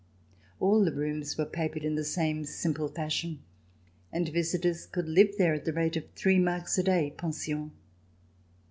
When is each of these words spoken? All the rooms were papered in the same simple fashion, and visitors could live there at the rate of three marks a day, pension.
All 0.59 0.83
the 0.83 0.91
rooms 0.95 1.37
were 1.37 1.45
papered 1.45 1.83
in 1.83 1.93
the 1.93 2.03
same 2.03 2.43
simple 2.43 2.87
fashion, 2.87 3.43
and 4.11 4.27
visitors 4.29 4.87
could 4.87 5.07
live 5.07 5.37
there 5.37 5.53
at 5.53 5.63
the 5.65 5.73
rate 5.73 5.95
of 5.95 6.09
three 6.15 6.39
marks 6.39 6.75
a 6.79 6.83
day, 6.83 7.13
pension. 7.15 7.71